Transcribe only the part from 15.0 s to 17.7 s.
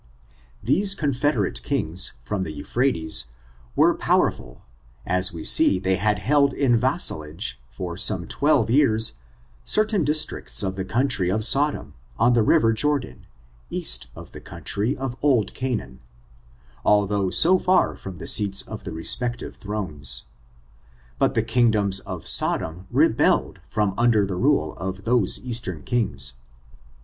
old Canaan, although so